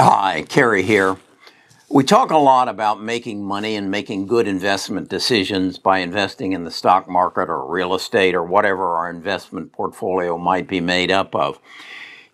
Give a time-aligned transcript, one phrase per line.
[0.00, 1.16] Hi, Kerry here.
[1.88, 6.62] We talk a lot about making money and making good investment decisions by investing in
[6.62, 11.34] the stock market or real estate or whatever our investment portfolio might be made up
[11.34, 11.58] of.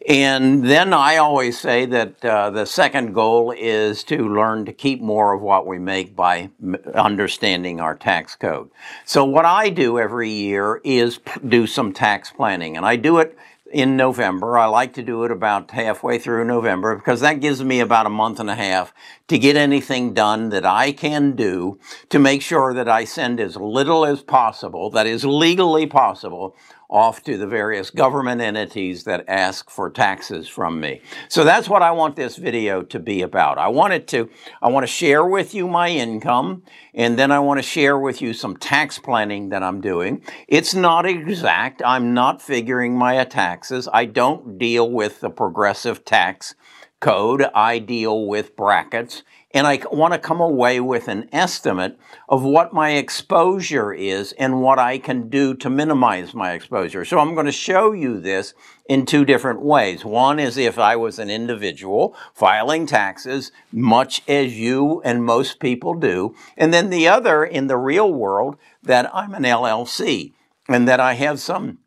[0.06, 5.01] And then I always say that uh, the second goal is to learn to keep
[5.01, 8.71] more of what we make by m- understanding our tax code.
[9.06, 13.19] So what I do every year is p- do some tax planning, and I do
[13.19, 13.38] it
[13.75, 14.56] in November.
[14.56, 18.11] I like to do it about halfway through November because that gives me about a
[18.11, 18.95] month and a half
[19.27, 23.57] to get anything done that I can do to make sure that I send as
[23.57, 26.55] little as possible, that is legally possible,
[26.95, 31.03] off to the various government entities that ask for taxes from me.
[31.29, 33.59] So that's what I want this video to be about.
[33.59, 34.30] I want it to,
[34.62, 36.62] I want to share with you my income
[36.95, 40.23] and then I want to share with you some tax planning that I'm doing.
[40.47, 41.83] It's not exact.
[41.84, 43.89] I'm not figuring my taxes.
[43.92, 46.55] I don't deal with the progressive tax
[47.01, 47.42] code.
[47.56, 51.97] I deal with brackets and I want to come away with an estimate
[52.28, 57.05] of what my exposure is and what I can do to minimize my exposure.
[57.05, 58.53] So I'm going to show you this
[58.89, 60.05] in two different ways.
[60.05, 65.95] One is if I was an individual filing taxes, much as you and most people
[65.95, 66.34] do.
[66.56, 70.33] And then the other in the real world that I'm an LLC
[70.69, 71.78] and that I have some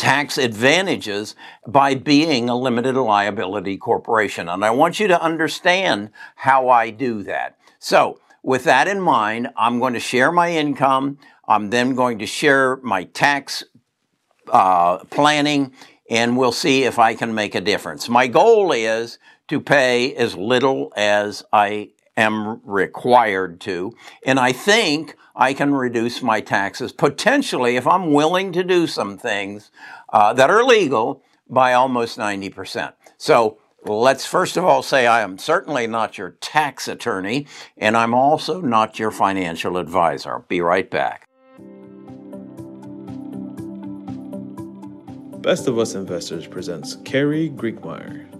[0.00, 4.48] tax advantages by being a limited liability corporation.
[4.48, 7.58] And I want you to understand how I do that.
[7.78, 11.18] So, with that in mind, I'm going to share my income.
[11.46, 13.62] I'm then going to share my tax
[14.50, 15.74] uh, planning,
[16.08, 18.08] and we'll see if I can make a difference.
[18.08, 21.90] My goal is to pay as little as I
[22.20, 23.94] am required to.
[24.24, 29.18] And I think I can reduce my taxes potentially if I'm willing to do some
[29.18, 29.70] things
[30.12, 32.92] uh, that are legal by almost 90%.
[33.16, 37.46] So let's first of all say I am certainly not your tax attorney
[37.76, 40.44] and I'm also not your financial advisor.
[40.48, 41.28] Be right back.
[45.40, 48.39] Best of Us Investors presents Kerry Griegmeyer.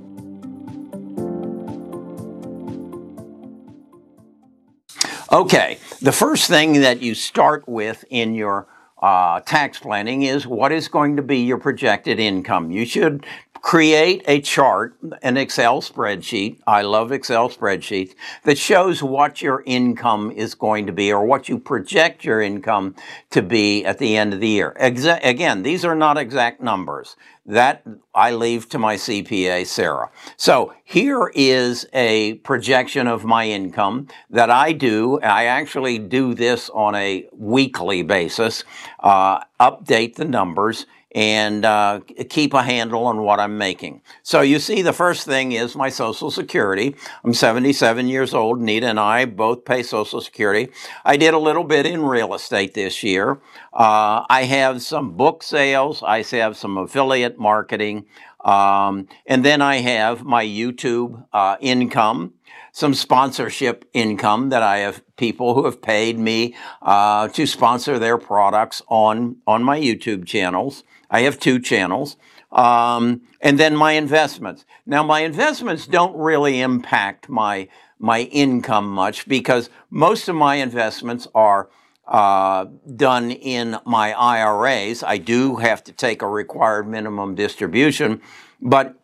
[5.32, 8.66] Okay, the first thing that you start with in your
[9.00, 12.72] uh, tax planning is what is going to be your projected income.
[12.72, 13.24] You should
[13.60, 16.58] create a chart, an Excel spreadsheet.
[16.66, 21.48] I love Excel spreadsheets that shows what your income is going to be or what
[21.48, 22.94] you project your income
[23.30, 24.74] to be at the end of the year.
[24.80, 27.16] Exa- again, these are not exact numbers.
[27.46, 27.82] That
[28.14, 30.10] I leave to my CPA, Sarah.
[30.36, 35.18] So here is a projection of my income that I do.
[35.20, 38.62] I actually do this on a weekly basis,
[39.00, 44.00] uh, update the numbers and uh, keep a handle on what I'm making.
[44.22, 46.94] So you see, the first thing is my Social Security.
[47.24, 48.60] I'm 77 years old.
[48.60, 50.70] Nita and I both pay Social Security.
[51.04, 53.40] I did a little bit in real estate this year.
[53.72, 56.02] Uh, I have some book sales.
[56.02, 58.06] I have some affiliate marketing.
[58.44, 62.34] Um, and then I have my YouTube uh, income
[62.72, 68.16] some sponsorship income that I have people who have paid me uh, to sponsor their
[68.16, 70.84] products on on my YouTube channels.
[71.10, 72.16] I have two channels.
[72.52, 74.64] Um, and then my investments.
[74.84, 77.68] Now, my investments don't really impact my,
[77.98, 81.70] my income much because most of my investments are
[82.10, 82.66] uh,
[82.96, 85.02] done in my IRAs.
[85.02, 88.20] I do have to take a required minimum distribution,
[88.60, 88.96] but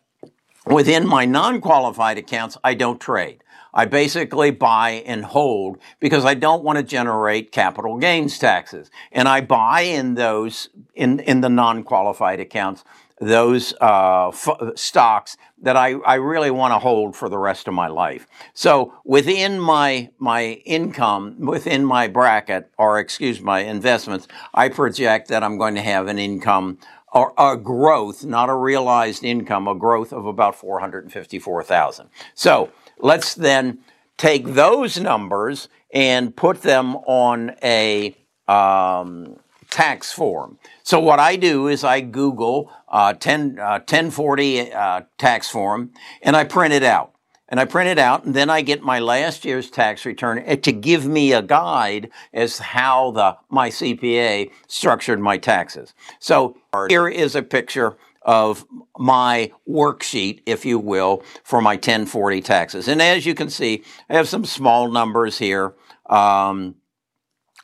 [0.65, 3.43] within my non qualified accounts, I don't trade.
[3.73, 8.89] I basically buy and hold because I don't want to generate capital gains taxes.
[9.11, 12.83] And I buy in those, in, in the non-qualified accounts,
[13.19, 17.73] those uh, f- stocks that I, I really want to hold for the rest of
[17.73, 18.27] my life.
[18.53, 25.43] So within my my income, within my bracket, or excuse my investments, I project that
[25.43, 26.77] I'm going to have an income
[27.11, 32.09] or a growth, not a realized income, a growth of about four hundred fifty-four thousand.
[32.35, 33.79] So Let's then
[34.17, 38.15] take those numbers and put them on a
[38.47, 39.37] um,
[39.69, 40.57] tax form.
[40.83, 45.91] So what I do is I Google uh, 10, uh, 1040 uh, tax form
[46.21, 47.13] and I print it out.
[47.49, 50.57] And I print it out and then I get my last year's tax return eh,
[50.57, 55.93] to give me a guide as how the, my CPA structured my taxes.
[56.19, 56.57] So
[56.89, 57.97] here is a picture
[58.27, 58.65] of
[58.97, 62.89] my worksheet, if you will, for my 1040 taxes.
[62.89, 65.73] And as you can see, I have some small numbers here.
[66.07, 66.75] Um,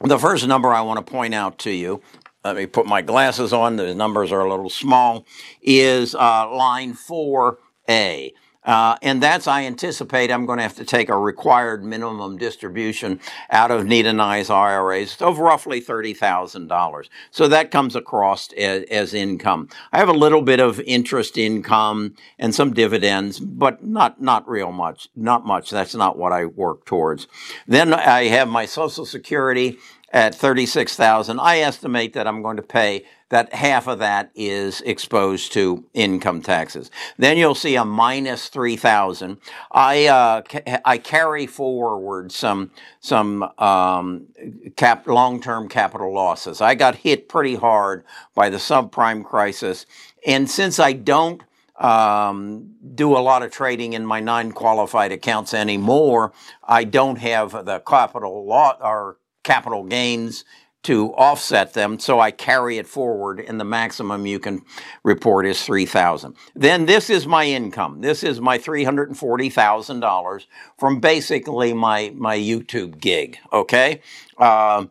[0.01, 2.01] the first number I want to point out to you,
[2.44, 5.25] let me put my glasses on, the numbers are a little small,
[5.62, 8.34] is uh, line 4A.
[8.65, 13.19] Uh, and that's, I anticipate I'm going to have to take a required minimum distribution
[13.50, 17.10] out of Nita and I's IRAs of roughly $30,000.
[17.31, 19.69] So that comes across as, as, income.
[19.92, 24.71] I have a little bit of interest income and some dividends, but not, not real
[24.71, 25.69] much, not much.
[25.69, 27.27] That's not what I work towards.
[27.68, 29.77] Then I have my Social Security
[30.12, 31.39] at 36,000.
[31.39, 36.39] I estimate that I'm going to pay that half of that is exposed to income
[36.39, 36.91] taxes.
[37.18, 39.39] Then you'll see a minus 3,000.
[39.71, 42.69] I, uh, ca- I carry forward some,
[43.00, 44.27] some, um,
[44.75, 46.62] cap, long-term capital losses.
[46.62, 48.03] I got hit pretty hard
[48.35, 49.88] by the subprime crisis.
[50.27, 51.41] And since I don't
[51.80, 56.33] um, do a lot of trading in my non-qualified accounts anymore.
[56.63, 60.45] I don't have the capital law or capital gains
[60.83, 64.63] to offset them, so I carry it forward, and the maximum you can
[65.03, 66.35] report is three thousand.
[66.56, 68.01] Then this is my income.
[68.01, 70.47] This is my three hundred and forty thousand dollars
[70.77, 73.38] from basically my my YouTube gig.
[73.51, 74.01] Okay.
[74.38, 74.85] Uh,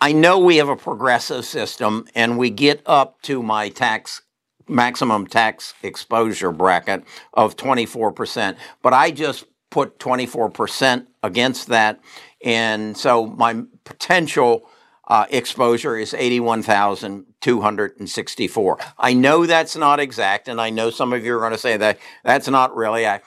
[0.00, 4.22] I know we have a progressive system and we get up to my tax
[4.68, 7.04] maximum tax exposure bracket
[7.34, 12.00] of 24%, but I just put 24% against that
[12.44, 14.68] and so my potential
[15.08, 18.78] uh, exposure is 81,264.
[18.98, 21.76] I know that's not exact, and I know some of you are going to say
[21.76, 23.06] that that's not really.
[23.06, 23.20] I,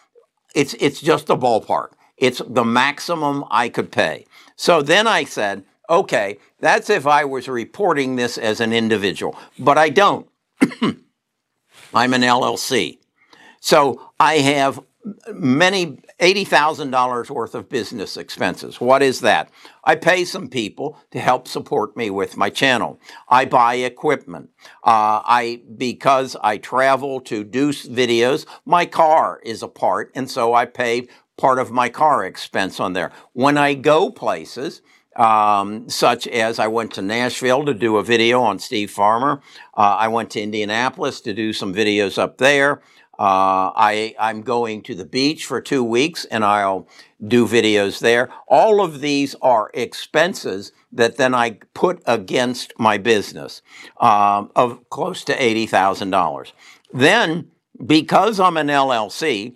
[0.56, 1.92] it's it's just a ballpark.
[2.18, 4.26] It's the maximum I could pay.
[4.56, 9.78] So then I said, okay, that's if I was reporting this as an individual, but
[9.78, 10.28] I don't.
[11.94, 13.00] I'm an LLC.
[13.60, 14.80] So I have
[15.34, 18.82] many $80,000 worth of business expenses.
[18.82, 19.50] What is that?
[19.84, 23.00] I pay some people to help support me with my channel.
[23.28, 24.50] I buy equipment.
[24.84, 30.54] Uh, I, because I travel to do videos, my car is a part, and so
[30.54, 31.08] I pay
[31.38, 33.12] part of my car expense on there.
[33.32, 34.82] When I go places,
[35.20, 39.42] um, such as I went to Nashville to do a video on Steve Farmer.
[39.76, 42.82] Uh, I went to Indianapolis to do some videos up there.
[43.20, 46.88] Uh, I, I'm going to the beach for two weeks and I'll
[47.28, 48.30] do videos there.
[48.48, 53.62] All of these are expenses that then I put against my business
[54.00, 56.54] um, of close to $80,000.
[56.94, 57.52] Then,
[57.86, 59.56] because I'm an LLC,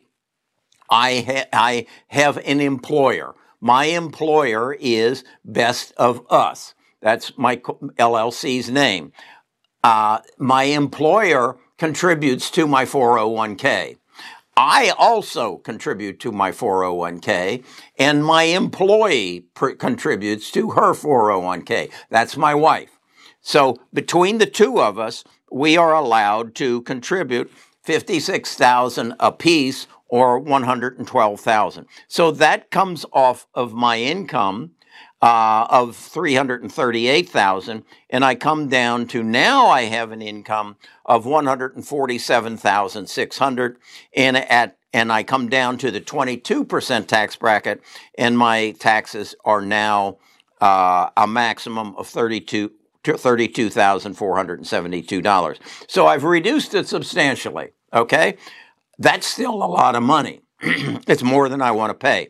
[0.90, 3.34] I, ha- I have an employer.
[3.64, 6.74] My employer is Best of Us.
[7.00, 9.14] That's my LLC's name.
[9.82, 13.96] Uh, my employer contributes to my 401k.
[14.58, 17.64] I also contribute to my 401k,
[17.98, 21.90] and my employee contributes to her 401k.
[22.10, 23.00] That's my wife.
[23.40, 27.50] So between the two of us, we are allowed to contribute
[27.84, 31.88] 56,000 apiece or 112,000.
[32.08, 34.74] So that comes off of my income
[35.24, 43.78] uh, of 338,000 and I come down to now I have an income of 147,600
[44.16, 47.82] and at and I come down to the 22% tax bracket
[48.16, 50.20] and my taxes are now
[50.62, 52.70] uh, a maximum of 32
[53.04, 55.58] $32,472.
[55.88, 58.38] So I've reduced it substantially, okay?
[59.00, 60.42] That's still a lot of money.
[60.62, 62.30] it's more than I want to pay.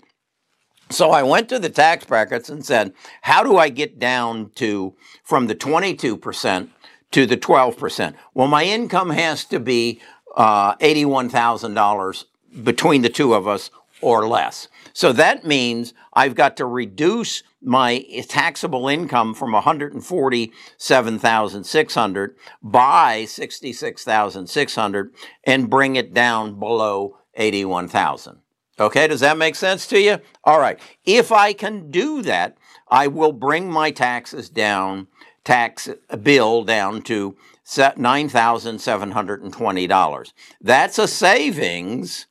[0.89, 4.95] So I went to the tax brackets and said, how do I get down to
[5.23, 6.69] from the 22%
[7.11, 8.13] to the 12%?
[8.33, 10.01] Well, my income has to be
[10.35, 12.25] uh, $81,000
[12.63, 14.67] between the two of us or less.
[14.93, 25.13] So that means I've got to reduce my taxable income from 147,600 by 66,600
[25.45, 28.39] and bring it down below 81,000.
[28.79, 30.19] Okay, does that make sense to you?
[30.43, 30.79] All right.
[31.05, 32.57] If I can do that,
[32.87, 35.07] I will bring my taxes down,
[35.43, 35.89] tax
[36.21, 40.33] bill down to $9,720.
[40.61, 42.25] That's a savings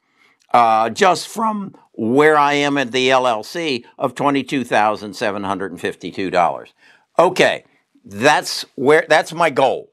[0.53, 6.69] uh, just from where I am at the LLC of $22,752.
[7.19, 7.65] Okay,
[8.05, 9.89] that's where that's my goal.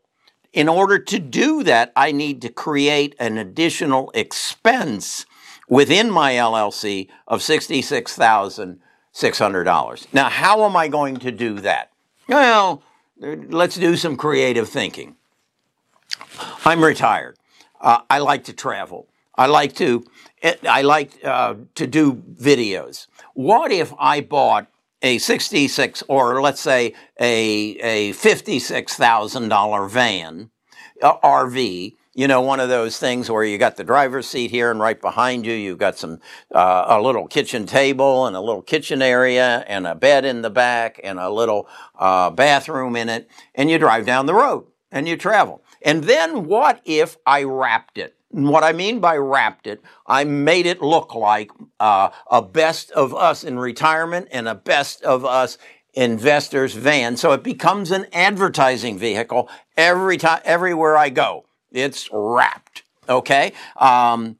[0.51, 5.27] in order to do that, I need to create an additional expense
[5.67, 10.13] within my LLC of $66,600.
[10.13, 11.91] Now, how am I going to do that?
[12.27, 12.81] Well,
[13.19, 15.17] let's do some creative thinking.
[16.65, 17.37] I'm retired.
[17.79, 19.07] Uh, I like to travel.
[19.35, 20.03] I like to
[20.43, 23.07] I like uh, to do videos.
[23.33, 24.67] What if I bought
[25.01, 30.49] a 66 or let's say a a $56,000 van
[31.01, 34.71] uh, RV you know, one of those things where you got the driver's seat here
[34.71, 36.19] and right behind you, you've got some,
[36.53, 40.49] uh, a little kitchen table and a little kitchen area and a bed in the
[40.49, 43.29] back and a little, uh, bathroom in it.
[43.55, 45.63] And you drive down the road and you travel.
[45.81, 48.17] And then what if I wrapped it?
[48.31, 53.13] What I mean by wrapped it, I made it look like uh, a best of
[53.13, 55.57] us in retirement and a best of us
[55.95, 57.17] investors van.
[57.17, 61.45] So it becomes an advertising vehicle every time, everywhere I go.
[61.71, 62.83] It's wrapped.
[63.07, 63.53] Okay.
[63.75, 64.37] Um,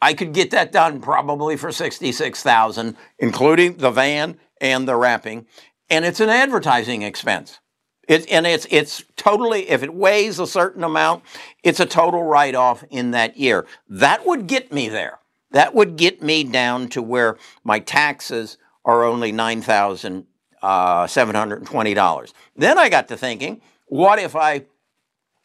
[0.00, 5.46] I could get that done probably for sixty-six thousand, including the van and the wrapping,
[5.90, 7.58] and it's an advertising expense.
[8.08, 11.24] It, and it's it's totally if it weighs a certain amount,
[11.62, 13.66] it's a total write off in that year.
[13.88, 15.18] That would get me there.
[15.52, 20.26] That would get me down to where my taxes are only nine thousand
[20.62, 22.34] uh, seven hundred and twenty dollars.
[22.56, 24.64] Then I got to thinking, what if I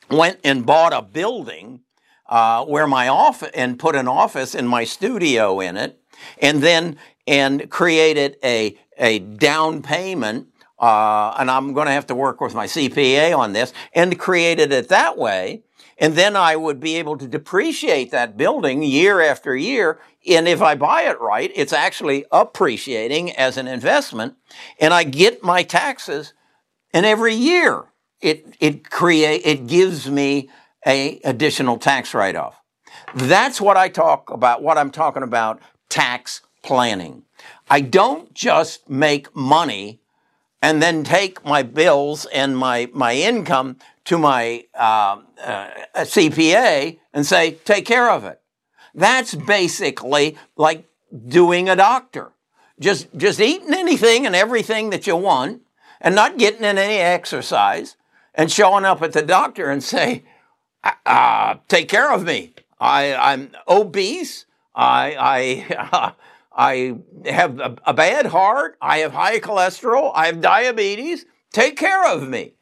[0.10, 1.82] went and bought a building
[2.28, 6.00] uh, where my office and put an office in my studio in it,
[6.42, 6.98] and then
[7.28, 10.48] and created a a down payment
[10.80, 14.72] uh, and I'm going to have to work with my CPA on this, and created
[14.72, 15.64] it that way.
[16.00, 20.00] And then I would be able to depreciate that building year after year.
[20.28, 24.36] And if I buy it right, it's actually appreciating as an investment.
[24.80, 26.34] And I get my taxes.
[26.94, 27.84] And every year
[28.22, 30.50] it, it create, it gives me
[30.86, 32.56] a additional tax write-off.
[33.14, 35.60] That's what I talk about, what I'm talking about
[35.90, 37.24] tax planning.
[37.70, 39.99] I don't just make money
[40.62, 47.26] and then take my bills and my, my income to my uh, uh, CPA and
[47.26, 48.42] say, take care of it.
[48.94, 50.86] That's basically like
[51.28, 52.32] doing a doctor.
[52.80, 55.62] Just, just eating anything and everything that you want
[56.02, 57.96] and not getting in any exercise
[58.34, 60.24] and showing up at the doctor and say,
[60.84, 62.54] uh, uh take care of me.
[62.80, 64.46] I, I'm obese.
[64.74, 66.14] I, I,
[66.52, 68.78] I have a, a bad heart.
[68.82, 70.12] I have high cholesterol.
[70.14, 71.26] I have diabetes.
[71.52, 72.54] Take care of me.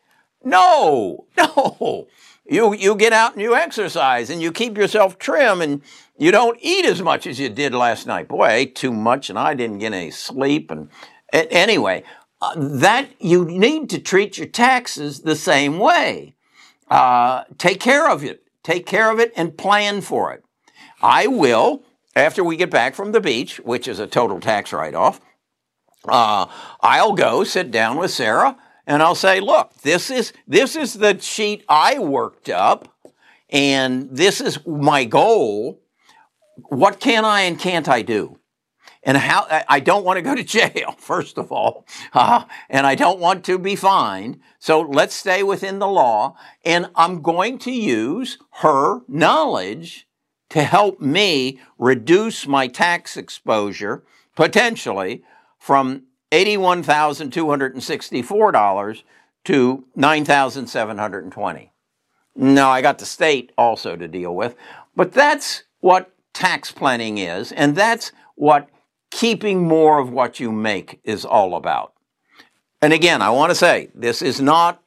[0.43, 2.07] No, no.
[2.49, 5.81] You, you get out and you exercise and you keep yourself trim and
[6.17, 8.29] you don't eat as much as you did last night.
[8.29, 10.71] Boy, I ate too much and I didn't get any sleep.
[10.71, 10.89] And
[11.33, 12.03] anyway,
[12.41, 16.35] uh, that you need to treat your taxes the same way.
[16.89, 18.43] Uh, take care of it.
[18.63, 20.43] Take care of it and plan for it.
[21.01, 21.83] I will
[22.17, 25.21] after we get back from the beach, which is a total tax write off,
[26.07, 26.47] uh,
[26.81, 28.57] I'll go sit down with Sarah
[28.87, 32.93] and I'll say, look, this is, this is the sheet I worked up
[33.49, 35.81] and this is my goal.
[36.69, 38.39] What can I and can't I do?
[39.03, 42.95] And how, I don't want to go to jail, first of all, uh, and I
[42.95, 44.39] don't want to be fined.
[44.59, 46.35] So let's stay within the law.
[46.65, 50.06] And I'm going to use her knowledge
[50.49, 54.03] to help me reduce my tax exposure
[54.35, 55.23] potentially
[55.59, 59.03] from $81,264
[59.45, 61.71] to 9,720.
[62.35, 64.55] Now I got the state also to deal with,
[64.95, 68.69] but that's what tax planning is and that's what
[69.09, 71.93] keeping more of what you make is all about.
[72.81, 74.81] And again, I want to say this is not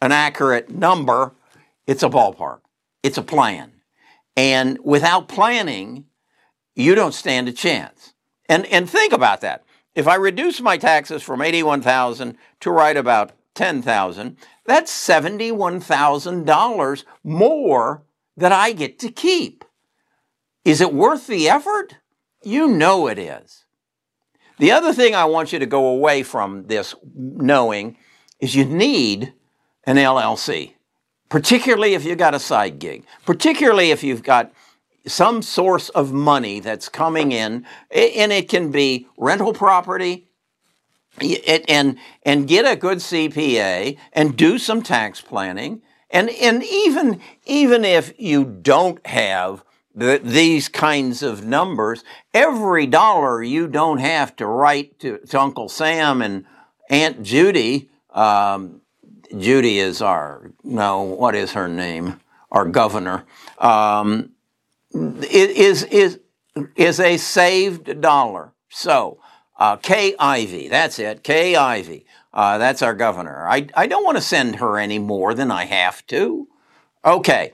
[0.00, 1.34] an accurate number,
[1.86, 2.60] it's a ballpark.
[3.02, 3.71] It's a plan.
[4.36, 6.06] And without planning,
[6.74, 8.12] you don't stand a chance.
[8.48, 9.64] And, and think about that.
[9.94, 18.02] If I reduce my taxes from 81,000 to right about 10,000, that's $71,000 more
[18.36, 19.66] that I get to keep.
[20.64, 21.96] Is it worth the effort?
[22.42, 23.64] You know it is.
[24.58, 27.96] The other thing I want you to go away from this knowing
[28.40, 29.34] is you need
[29.84, 30.74] an LLC
[31.32, 34.52] particularly if you've got a side gig, particularly if you've got
[35.06, 40.28] some source of money that's coming in, and it can be rental property,
[41.18, 47.82] and and get a good CPA and do some tax planning, and and even even
[47.82, 54.44] if you don't have the, these kinds of numbers, every dollar you don't have to
[54.44, 56.44] write to, to Uncle Sam and
[56.90, 58.81] Aunt Judy um,
[59.36, 62.20] Judy is our no, what is her name?
[62.50, 63.24] Our governor
[63.58, 64.32] um,
[64.94, 66.20] is is
[66.76, 68.52] is a saved dollar.
[68.68, 69.18] So
[69.58, 70.14] uh, Kay
[70.68, 71.22] that's it.
[71.22, 73.46] Kay Ivey, uh, that's our governor.
[73.48, 76.48] I I don't want to send her any more than I have to.
[77.04, 77.52] Okay.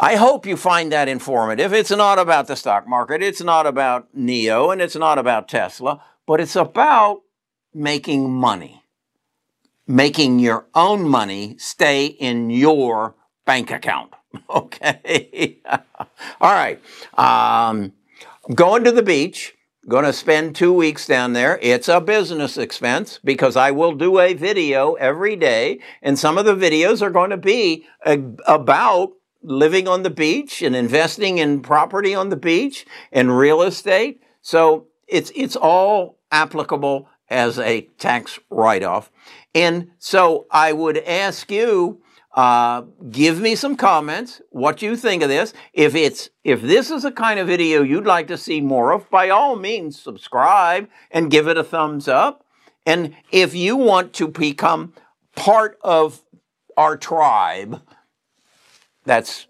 [0.00, 1.72] I hope you find that informative.
[1.72, 6.00] It's not about the stock market, it's not about NIO, and it's not about Tesla,
[6.24, 7.22] but it's about
[7.74, 8.77] making money,
[9.88, 14.12] making your own money stay in your bank account.
[14.50, 15.58] Okay.
[16.40, 16.80] All right.
[17.16, 17.94] Um,
[18.54, 19.54] going to the beach.
[19.88, 21.58] Going to spend two weeks down there.
[21.62, 26.44] It's a business expense because I will do a video every day, and some of
[26.44, 32.14] the videos are going to be about living on the beach and investing in property
[32.14, 34.20] on the beach and real estate.
[34.42, 39.10] So it's it's all applicable as a tax write-off.
[39.54, 42.00] And so I would ask you
[42.34, 45.52] uh, give me some comments what you think of this.
[45.72, 49.10] If it's if this is a kind of video you'd like to see more of
[49.10, 52.44] by all means subscribe and give it a thumbs up.
[52.86, 54.92] And if you want to become
[55.34, 56.22] part of
[56.76, 57.82] our tribe
[59.04, 59.46] that's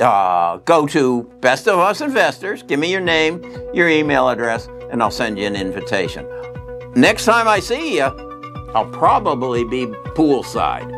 [0.00, 2.62] uh, go to best of us investors.
[2.62, 6.26] Give me your name your email address and i'll send you an invitation
[7.00, 8.02] next time i see you
[8.74, 9.86] i'll probably be
[10.16, 10.97] poolside